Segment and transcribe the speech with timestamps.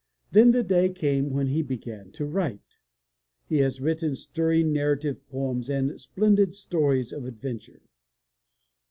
[0.31, 2.79] Then the day came when he began to write.
[3.45, 7.83] He has written stir ring narrative poems and splendid stories of adventure.